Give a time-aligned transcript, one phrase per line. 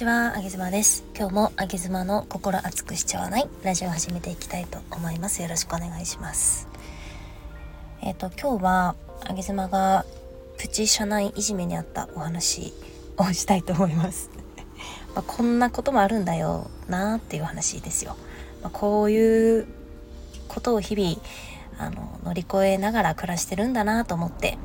[0.00, 1.04] ちは、あげずまです。
[1.14, 5.42] 今日もあげずまの心熱くしちゃわないラジオを始めていきたいと思います。
[5.42, 6.68] よろしくお願いします。
[8.00, 8.94] えっ、ー、と、今日は
[9.28, 10.06] あげずまが
[10.56, 12.72] プチ社内いじめにあったお話
[13.18, 14.30] をしたいと思います。
[15.14, 18.16] まあ、こんなこともあるんだよなっていう話ですよ。
[18.62, 19.66] まあ、こういう
[20.48, 21.20] ことを日々
[21.78, 24.56] あの乗り越えながら暮らしてるんだなと思って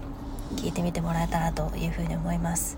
[0.56, 2.77] 聞いてみてもらえたらというふうに思います。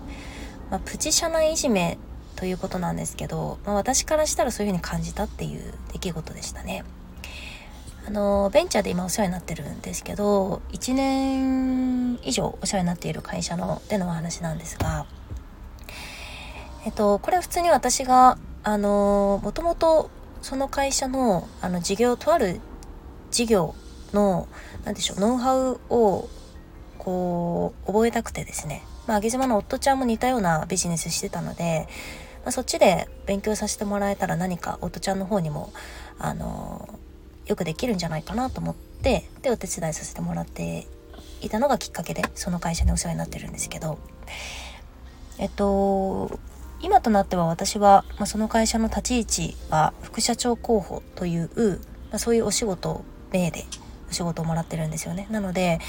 [0.72, 1.98] まあ、プチ社内いじめ
[2.38, 6.84] ということなんですけど、まあ、私からしたらそういうふうに感じたっていう出来事でしたね。
[8.06, 15.04] あのベンチャーで今お世話になってるんですけど1年以上お世話になっている会社のでのお話なんですが
[16.86, 20.08] えっとこれは普通に私があのもともと
[20.40, 22.60] その会社のあの事業とある
[23.30, 23.74] 事業
[24.14, 24.48] の
[24.84, 26.28] 何でしょうノウハウを
[26.98, 31.88] こう覚えたくてですねまあ、上島の夫ちゃんも似たようなビジネスしてたので、
[32.44, 35.72] まあ、そっちで勉強させてもらえたら何か夫ちゃんの方にも
[36.18, 36.88] あの
[37.46, 40.86] よくできるんじゃないかなと思ってでお手伝いさせてもらって
[41.40, 43.98] いたのがきっかけでその会社にお世話になってるんですけど
[45.38, 46.38] えっと
[46.80, 53.64] 今となっては私は、まあ、その会社の立ち位置は副社長候補という、まあ、そういうお仕事例で
[54.10, 55.26] お仕事をもらってるんですよね。
[55.30, 55.80] なので、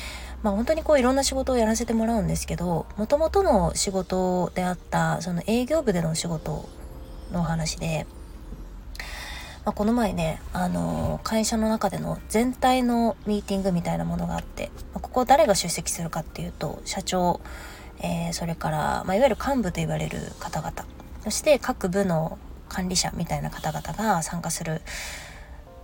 [0.43, 6.69] まあ、本当にこういろんな仕事をやらせてもらうんですけどもともとの仕事であったその営業部での仕事
[7.31, 8.07] の話で、
[9.65, 17.41] まあ、この前ね、あの会社の中での全体のミーティングみたいなものがあって、ま、ここ誰が出席するかっていうと社長、
[18.01, 20.85] えー、それから、まあ、いわゆる幹部と言われる方々
[21.23, 24.81] そして各部の管理者みたいな方々が参加する。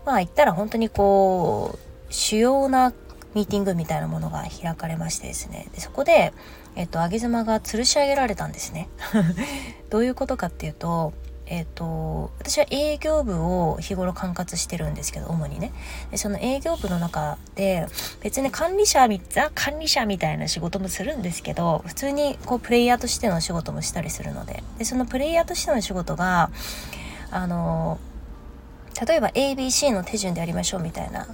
[0.05, 1.77] まあ言ったら本当にこ
[2.09, 2.93] う主要な
[3.35, 5.67] ミーティングみたいなものが開かれましてですね。
[5.73, 6.33] でそこで、
[6.75, 8.89] えっと、上げ妻が吊るし上げられたんですね。
[9.91, 11.13] どういうことかっていうと
[11.47, 15.71] えっと、私は営業部を日頃管轄してるんですけど主にね。
[16.09, 17.85] でその営業部の中で
[18.21, 24.63] 別に管理者ザ管理者みたいな仕事もするんですけど普通にこうプレイヤーとしての仕事もしたりするので。
[24.79, 26.49] でそのプレイヤーとしての仕事が
[27.29, 27.99] あの
[29.07, 31.27] 例えば ABC の手順でやりましょうみたいな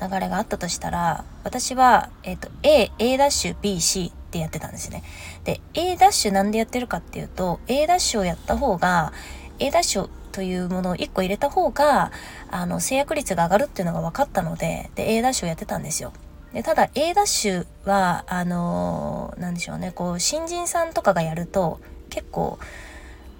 [0.00, 5.02] 流れがあったとしたら、私は、えっ、ー、と、A、A ダッシュ、B、C ってやってたんですね。
[5.44, 9.12] で、A ダッシュなんでやってるかっていうと、A ダッシュをやった方が、
[9.58, 12.12] A ダッシュというものを1個入れた方が、
[12.50, 16.12] あの、制約率が上がるっていうのが分かったので、で、A ダッシュをやってたんですよ。
[16.52, 22.58] でただ A ダッシュは、あのー、なんでしょうね、こう、新人さんとかがやると、結構、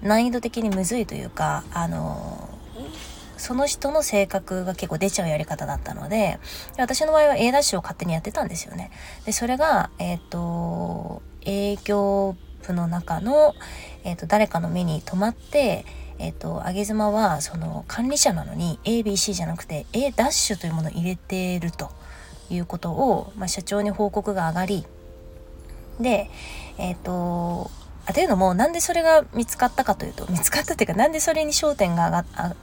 [0.02, 2.57] 難易度的にむずいというか、あの
[3.38, 6.38] その人の性格が結構出ちゃうやり方だったので、
[6.76, 8.90] 私の場合は A ダッシュを勝手にやってたんですよね。
[9.24, 13.54] で、それが、えっ、ー、と、営業部の中の、
[14.04, 15.84] えっ、ー、と、誰かの目に留まって、
[16.18, 21.90] えっ、ー、と、上げ妻は、その、管理者なのに ABC じゃなくて A ダッシュというものを入れてると
[22.50, 24.84] いうことを、まあ、社長に報告が上がり、
[26.00, 26.30] で、
[26.76, 27.70] えっ、と、
[28.06, 32.54] あというのも、なんでそれが見つかったかというと、見つかったっていうか、なんでそれに焦点が上がっ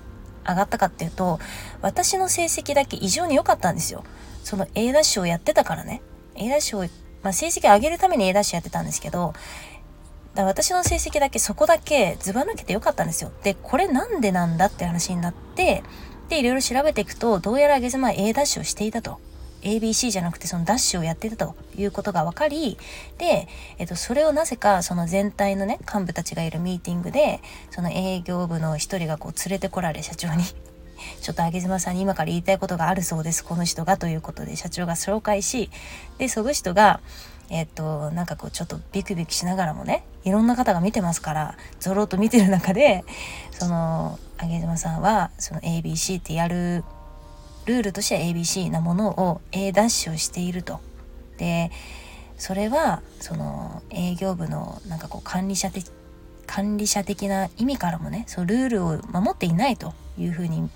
[0.48, 1.40] 上がったかっていうと
[1.82, 4.04] 私の成績だけ異常に良かったんですよ。
[4.44, 6.02] その A ダッシュをやってたからね。
[6.36, 6.90] A ダッシュを、
[7.24, 9.34] まあ、成績上げるために A ダッシュやってたんですけど
[10.36, 13.32] だ私の成績だけそこだけずば抜けて良かったんですよ。
[13.44, 15.84] でこれなんでなんだって話になって
[16.30, 19.20] でいろいろ調べていくとどうやら上げ妻 A ダッシュをしていたと。
[19.66, 22.78] ABC じゃなくてそのダッシュをやってたということが分かり
[23.18, 30.44] で、えっと、それをなぜかその全体のね幹部たちがいるミーティングでその営業部の一人がこう連れてこられ社長に。
[31.22, 35.70] ちょっと上妻さんに今から言いたいことがあるそうですこの人がということで社長が紹介し
[36.18, 37.02] でその人が
[37.50, 43.04] えっとなんかこうちょっとビクビクしながらもねいろんな方が見てますからぞろっと見てる中で
[43.52, 46.86] その上妻さんはその ABC ってやる
[47.66, 50.80] ルールとしては ABC なものを A ダッシュをしていると。
[51.38, 51.72] で
[52.38, 55.90] それはその営業部のなんかこう管理者的
[56.48, 60.70] 管理者的な意味からもねそのルールを守っていないというふうに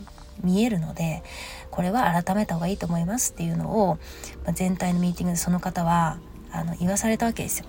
[0.43, 1.21] 見えるので
[1.69, 3.97] これは改めた方がいいと思いますっていうのを、
[4.45, 6.17] まあ、全体のミーティングでその方は
[6.51, 7.65] あの言わされたわけですよ。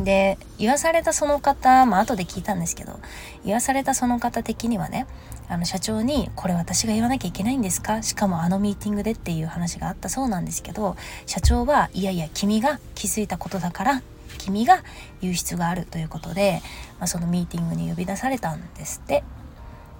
[0.00, 3.00] で言わされたその方まあ後で聞いたんですけど
[3.44, 5.06] 言わされたその方的にはね
[5.48, 8.02] あの社長に「これ私が言わなきゃいけないんですか？
[8.02, 10.96] しかもあのミーティングで」っていう話があったそうなんですけど
[11.26, 14.02] 社長はいやいや君が気づいたことだから
[14.38, 14.82] 君が
[15.20, 16.62] 言う必要があるということで、
[16.98, 19.24] まあ、そのミーティングに呼び出されたんですって。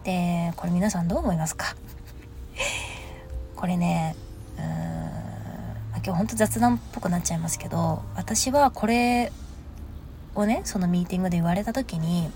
[0.04, 1.74] でこれ皆さんどう思いますか？
[3.56, 4.14] これね
[4.56, 4.66] うーん、
[5.96, 9.32] 今日ほんと雑談っぽくなっちゃいますけど私はこれ
[10.34, 12.30] をねそのミーティングで言われた時に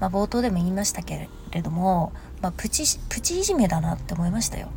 [0.00, 2.12] まあ、冒頭でも言いましたけれども、
[2.42, 4.68] まあ、プチプチいじめだなって思いましたよ。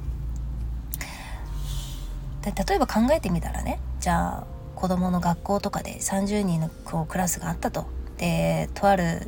[2.42, 7.86] で例えば考えてみたらねじゃあ子どもの学校とかで30人のこうクラスがあったと
[8.18, 9.28] でとある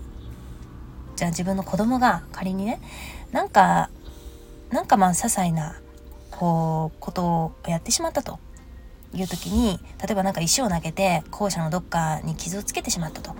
[1.18, 2.80] じゃあ自分の子供が仮にね
[3.32, 3.90] なんか
[4.70, 5.76] なんかまあ些細な
[6.32, 8.40] こうことをやってしまったと
[9.14, 13.36] いう時に例えば何か石を投げて校舎のどっかに傷をつけてしまったと。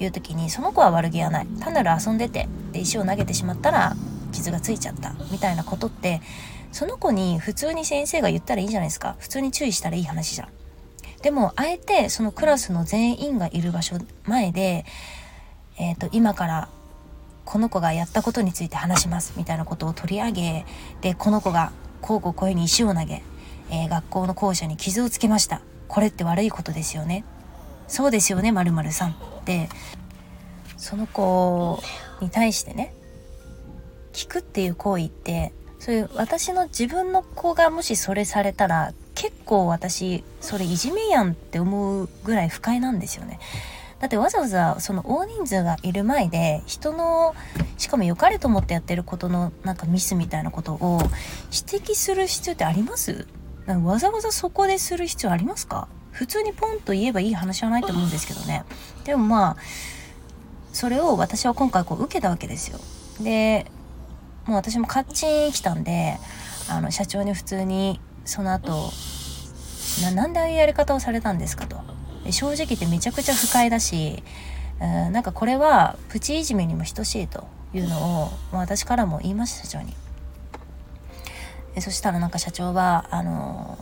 [0.00, 1.46] いう時にその子は悪気はない。
[1.60, 3.94] 単なる遊んでてで石を投げてしまったら
[4.32, 5.14] 傷がついちゃった。
[5.30, 6.20] みたいなことって
[6.72, 9.16] その子に普通に先生が言ったらいいじゃないですか。
[9.18, 10.48] 普通に注意したらいい話じゃん。
[11.22, 14.84] でもあえてそのクラスの全員がいる場所前で、
[15.78, 16.68] えーと、今から
[17.44, 19.34] この子がやったことについて話します。
[19.36, 20.66] みたいなことを取り上げ
[21.00, 23.22] でこの子がこうこうこういうふうに石を投げ、
[23.70, 25.60] えー、学校の校舎に傷をつけました。
[25.88, 27.24] これって悪いことですよね。
[27.88, 29.10] そうですよねまるさん。
[29.10, 29.14] っ
[29.44, 29.68] て
[30.76, 31.82] その子
[32.20, 32.94] に対してね
[34.12, 43.38] 聞くっていう行為ってそういう私の自分の子がもしそれされたら結構私それいじめやんって思うぐらい不快なんですよね。
[44.00, 47.34] だってわざわざその大人数がいる前で人の
[47.78, 51.00] しかも良かれと思ってやってることのなんかミスみたいなことを
[51.52, 53.26] 指摘する必要ってあります？
[53.66, 55.88] わざわざそこでする必要ありますか？
[56.12, 58.64] 普通にポンと言えばいい話はないと思うんですけどね。
[59.04, 59.56] でもまあ
[60.72, 62.78] それを私は今回こう受けたわけですよ。
[63.20, 63.66] で
[64.46, 66.18] もう私もカッチン来たんで
[66.68, 68.90] あの社長に普通にその後
[70.02, 71.80] ななんでああいうやり方をされたんですかと
[72.30, 74.22] 正直言ってめちゃくちゃ不快だし
[74.78, 79.94] なんかこれはプチいじめにも等しいというのを、まあ、私からも言いました社長に
[81.74, 83.78] でそしたらなんか社長はあの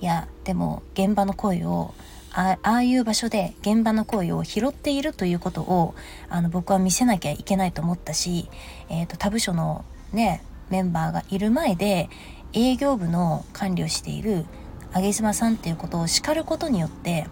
[0.00, 1.94] いやでも現場の声を
[2.34, 5.94] ああいう場所で現場の声を拾っているということを
[6.30, 8.48] あの僕は見せなきゃいけないと思ったし、
[8.88, 12.08] えーと他部署のねメンバーがいる前で
[12.54, 14.46] 営業部の管理をしている
[14.94, 17.26] 上妻さんっていうことを叱ることによって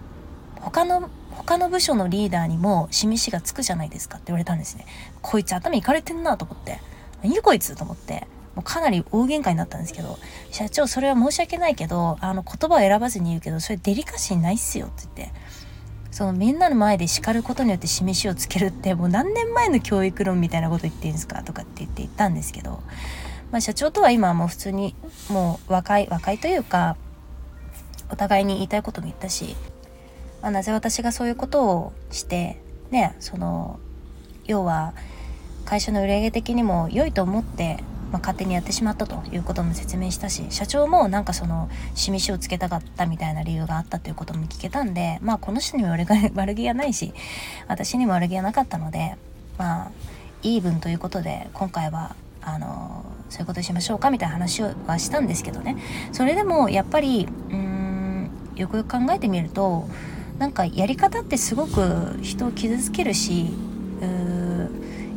[0.56, 4.84] 他の他の部署のリーダーにも示しがつくじゃないですかって言われたんですね。
[5.22, 6.80] こいつ頭いかれてんなと思って。
[7.22, 8.26] 何こいつと思って。
[8.60, 10.18] うかなり大喧嘩になったんですけど
[10.50, 15.34] 社長それは申し訳ないけどあの言葉を選ばずに言うけどそれデリカシーないっすよって言って
[16.10, 21.42] そのみんなの前で叱ることによって示しをつけるってもう何年前の教育論みたいなこと言ってんですか？
[21.42, 22.82] とかって言って言ったんですけど
[23.50, 24.94] まあ、社長とは今はもう普通に
[25.28, 26.96] もう若い若いというか
[28.08, 29.56] お互いに言いたいことも言ったし、
[30.40, 32.60] まあ、なぜ私がそういうことをして
[32.92, 33.80] ねその
[34.46, 34.94] 要は
[35.64, 46.06] 会社の売上的にも良いと思って、まあ、勝手にやってしまったということも説明したし社長もなんかその示しをつけたかったみたいな理由があったということも聞けたんでまあこの人にも悪
[46.54, 47.12] 気が ないし
[47.68, 49.16] 私にも悪気がなかったので
[49.58, 49.90] まあ
[50.42, 55.76] イーブンということで今回はあのそういうことにしましょうかみたいな話はしたんですけどね。
[56.12, 59.88] それでもやっぱりうーんよくよく考えてみると
[60.38, 63.50] なんかやり方ってすごく人を傷つけるし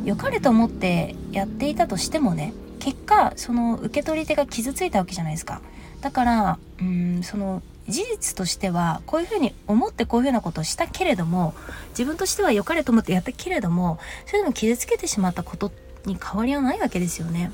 [0.04, 2.52] 良かれと思ってやっていたとしてもね
[2.84, 5.62] 結果その受け取り手が傷ついたわけじゃないですか
[6.02, 11.54] だからうんその事実としてはこういうふうに思ってこういうふうなことをしたけれども
[11.90, 15.72] 自分としては良かれと思ってやったけれどもそれでも傷つけてしまったこと
[16.04, 17.52] に変わりはないわけですよね。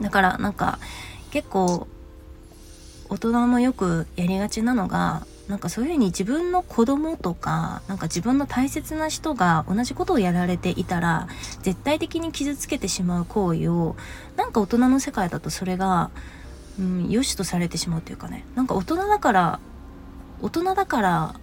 [0.00, 0.78] だからなんか
[1.30, 1.86] 結構
[3.10, 11.26] 大人もよくやりがちなのがなんかそういうふうに自分の子供とかなんか自分の大切な人が同じことをやられていたら
[11.62, 13.96] 絶対的に傷つけてしまう行為を
[14.36, 16.10] なんか大人の世界だとそれが、
[16.78, 18.46] うん、良しとされてしまうというかね。
[18.54, 19.60] なんか大人だから
[20.40, 21.34] 大人だから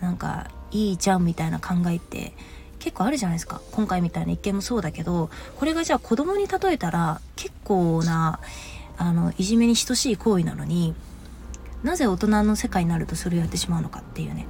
[0.00, 2.32] なんかいいじゃんみたいな考えって
[2.78, 3.60] 結構あるじゃないですか。
[3.72, 8.40] 今回みたいな一見もそうだけどこれがじゃあ子供に例えたら結構な
[8.96, 10.94] あのいじめに等しい行為なのに
[11.82, 14.46] なぜ大人の世界になるとそれをやってしまうのかっていうね。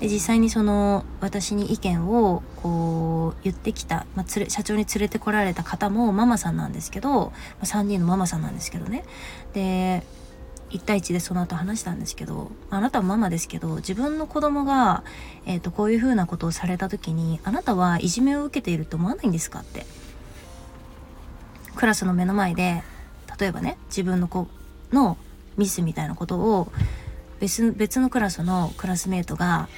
[0.00, 9.04] で実際にその私に意見をこう言ってきた、まあ、れ社長に連れてこられた方もママさんなんですけど、まあ、3人のママさんなんですけどね。
[9.52, 10.02] で
[10.70, 15.04] 1対1でその後話したんですけどあなたはママですけど自分の子供が、
[15.46, 19.86] えーと、こういうふうなことをされた時にあなたはいじめを受けていると思わないんですかって。
[21.76, 22.82] クラスの目の前で
[23.38, 24.48] 例えばね自分の子
[24.92, 25.16] の
[25.56, 26.68] ミスみたいなことを
[27.40, 29.68] 別別のクラスのクラスメートが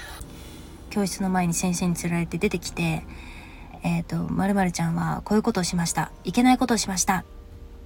[0.90, 3.04] 教室の前に先生に連れられて出てきて
[3.82, 6.10] 「えっ、ー、とまるちゃんはこういうことをしました。
[6.24, 7.24] いけないことをしました」っ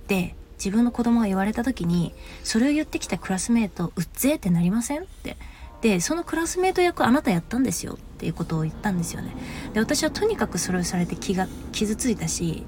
[0.06, 5.37] て自分の子供が言われた時にそれを言ってきたクラスメートうっぜってなりませんって。
[5.80, 9.35] でそのクラスメート役あなたやったんですよっていうことを言ったんですよね。
[9.73, 12.66] で私はとにかくそれをされて気が傷ついたし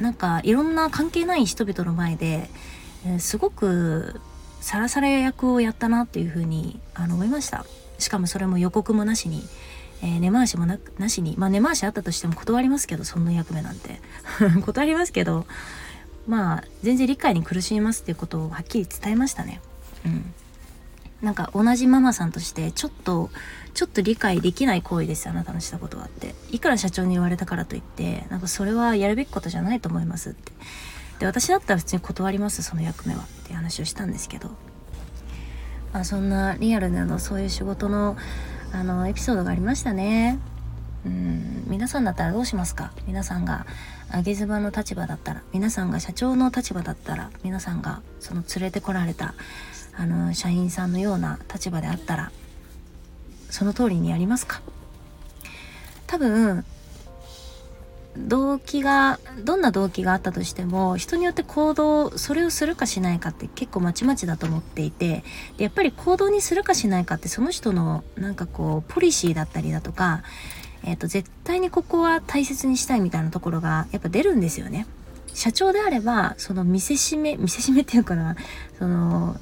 [0.00, 2.50] なんかいろんな関係ない人々の前で、
[3.06, 4.20] え、すごく
[4.60, 7.64] さらされ役をやったなっていうふうにあの思いました。
[7.98, 9.42] しかもそれも予告もなしに、
[10.02, 14.00] えー、根回しもななしにまあ根回しあったとしても断りますけどそんな役目なんて。
[14.62, 15.46] 断りますけど
[16.26, 19.60] まあ全然理解に苦しみますっていうことをはっきり伝えましたね。
[20.04, 20.34] うん。
[21.22, 23.30] なんか同じママさんとしてちょっと
[23.74, 26.34] ちょっと理解できない行為ですあなたのしたことはって。
[26.50, 30.52] いくら社長に言われたからといってなんかそれはやるべきことじゃないと思いますって。
[31.18, 34.50] で私だったら普通に断りますその役目はっていう話をしたんですけど、
[35.92, 38.16] まあ、そんなリアルなのそういう仕事の
[38.72, 40.38] あのエピソードがありましたね。
[41.06, 42.92] うん皆さんだったらどうしますか？
[43.06, 43.66] 皆さんが
[44.14, 49.34] 上げ妻の立場だったら皆さんが社長の立場だったら皆さんがその連れてこられた
[49.96, 52.30] あの社員さんのような立場であったら
[53.48, 54.60] その通りにやりますか？
[56.06, 56.64] 多分
[58.26, 65.22] 動機がどんな動機があったとしても人によって行動それをするかしないかって結構まちまちだと思っていて
[65.56, 70.22] でやっぱり行動にするかしないかってその人のなんかこうポリシーだったりだとか、
[70.84, 74.86] えーと、絶対にここは大切にしたいみたいなところがやっぱ出るんですよね。
[75.34, 78.34] 社長であればその見せしめ見せしめっていうかな
[78.78, 79.36] その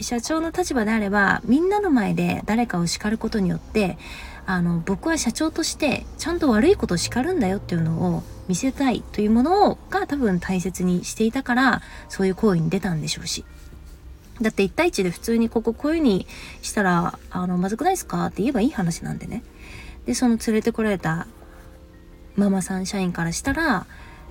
[0.00, 3.98] 社長の立場であればみんなの前で誰かを叱ることによって
[4.46, 13.44] あの僕は社長としてちゃんと悪いことを叱るんだよっていうのを見せたいというものが多分大切にしていたからそういう行為に出たんでしょうし。
[14.40, 16.26] だって1対1で普通にこここういう風に
[16.60, 19.42] したらあのまずくないですかって言えばいい話なんでね。
[20.04, 21.26] でその連れてこられた
[22.36, 23.86] ママさん社員からしたら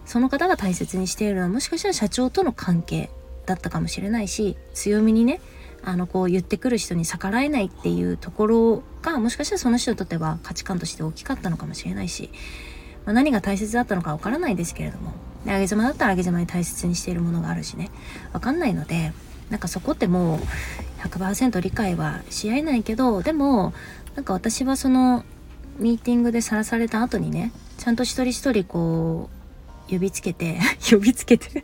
[0.06, 3.10] その方が大切にしているのはもしかしたら社長との関係
[3.48, 5.42] だったかもしれないし強みにね
[5.86, 12.32] あのこう言ってくる人に逆らえないっていうところがもしかしたらその人にとっては価値観として大きかったのかもしれないし、
[13.06, 15.14] まあ、何が大切だったのかわからないですけれども
[15.46, 17.92] で上げ妻だったら上げ妻に大切にしているものがあるしね。
[18.34, 19.14] わかんないので
[19.52, 20.40] なんかそこってもう
[21.08, 23.74] 100%理解はし合えないけどでも
[24.16, 25.24] なんか私はその
[25.78, 29.30] ミーティングでさらされた後にねちゃんと一人一人こ
[29.88, 31.64] う呼びつけて 呼びつけて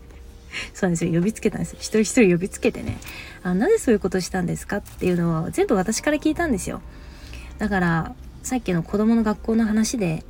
[0.74, 1.14] そうなんですよ。
[1.14, 1.76] 呼びつけたんです。
[1.78, 2.98] 一人一人呼びつけてね。
[3.44, 6.82] あなぜそういうことしたんですかっていうのは全部私から聞いたんですよ。
[7.58, 10.24] だからさっきの子供の学校の話で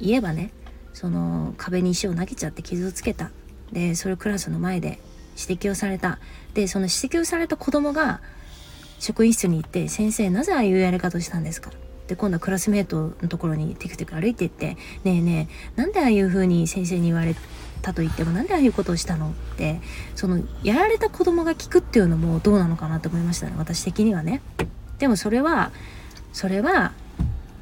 [0.00, 0.50] 言えばね
[0.92, 3.30] その壁に石を投げちゃって傷をつけた。
[3.72, 5.00] でそれをクラスの前で
[5.38, 6.18] 指摘をされた。
[6.54, 8.20] でその指摘をされた子供が
[8.98, 11.70] 職員室に行って「先生なぜああいうやり方をしたんですか?」
[12.08, 17.34] で今度はクラスメートのところにテクテク歩いていって「ねえねえなんでああいう風に先生に言われ
[17.86, 19.80] たと言ってもなんでああいうことをしたのって
[20.16, 24.42] そのやられた子供が聞くっていうのもどうなのかなと思いましたね私的にはね。
[24.98, 25.70] でもそれは
[26.32, 26.92] それは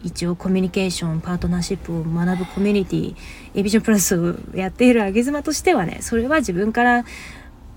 [0.02, 3.16] 一応コミュニケーションパートナーシップを学ぶコミュニティ
[3.54, 7.04] エビジョンプラスをやっているあげ妻としてはねそれは自分から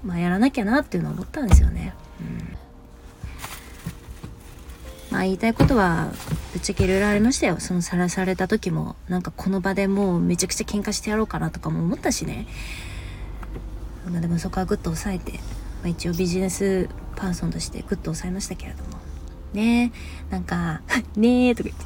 [0.03, 2.56] まあやらなきゃなっていうのを思ったんですよね、うん。
[5.17, 6.11] まあ言いたいことは
[6.53, 7.59] ぶっちゃけいろいろありましたよ。
[7.59, 12.45] そのさらされた時も、なんかこの場でもうめちゃくちゃ喧嘩してやろうかなとかも思ったしね。
[14.07, 15.39] まあでもそこはグッと抑えて、
[15.81, 18.89] まあ、一応ビジネスパーソンとしてグッと抑えましたけれども。
[19.53, 19.91] ね
[20.29, 20.81] え、なんか、
[21.17, 21.81] ねえとか言っ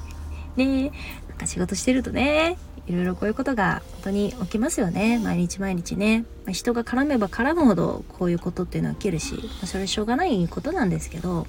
[0.57, 2.57] て、ねえ、なんか仕事してるとね、
[2.88, 11.45] いろいろこういうことが本当に起きますよね毎日毎日ね、まあ、人が絡めば絡むほどこういうことっていうのは起きるし、まあ、それはしょうがないことなんですけど、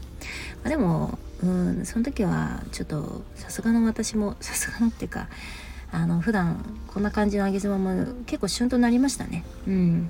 [0.63, 5.29] まあ、でもうんその時はちょっとさすがの私も さすがのっていうか
[5.91, 9.45] あの普段こんな感じの上げ妻も結構旬となりましたね。
[9.67, 10.09] うん。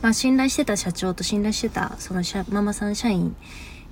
[0.00, 3.36] まあ信頼してた社長と信頼してたそのママさん社員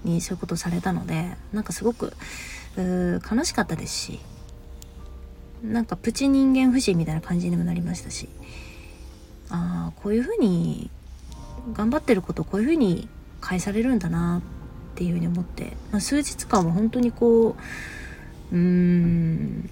[0.05, 2.13] にそういうことされたのでなんかすごく
[2.77, 4.21] 悲しかったですし
[5.65, 8.29] なんかプチ人間不信みたいな感じにもなりましたし
[9.51, 10.91] ああこういう風に
[11.73, 13.09] 頑張ってることこういう風に
[13.41, 14.56] 返されるんだなって
[15.05, 17.57] いう風に思って、まあ、数日間は本当にこ
[18.53, 19.69] ううーん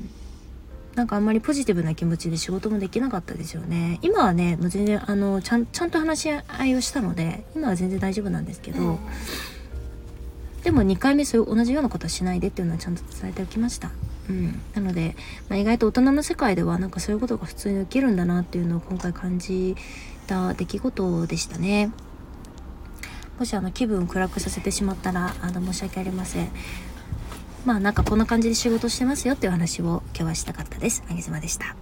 [0.94, 3.98] なんかあんまりポジティブな気持ちで仕事もできなかったですよね。
[4.02, 8.98] 今はねもう全然あのちゃんちゃんと話し合いをしたので今は全然大丈夫なんですけど、うん、
[10.62, 13.90] でも2回目そういう同じようなことはしないでっていうのはちゃんと伝えておきました。
[14.28, 15.16] うん、なので、
[15.48, 19.76] まあ、意外と大人の世界ではなんかそういうことが普通に起きるんだなっていうのを今回感じ
[20.26, 21.90] た出来事でしたね。
[23.38, 26.48] もしあの気分を暗くさせてしまったらあの申し訳ありません。
[27.64, 31.02] まあなんかこんな感じで仕事してますよっていう話を今日はしたかったです。
[31.10, 31.76] あげずまでした。